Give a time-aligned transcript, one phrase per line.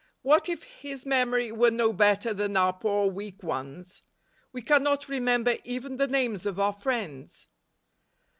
[0.23, 4.01] What if His memory were no better than our poor weak ones!
[4.51, 7.47] We cannot remember even the names of our friends